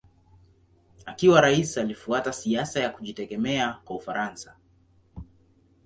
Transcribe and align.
Akiwa 1.05 1.41
rais 1.41 1.77
alifuata 1.77 2.33
siasa 2.33 2.79
ya 2.79 2.89
kujitegemea 2.89 3.73
kwa 3.85 3.95
Ufaransa. 3.95 4.55